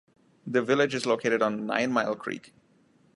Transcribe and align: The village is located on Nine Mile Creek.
The 0.47 0.63
village 0.63 0.95
is 0.95 1.05
located 1.05 1.43
on 1.43 1.67
Nine 1.67 1.91
Mile 1.91 2.15
Creek. 2.15 2.53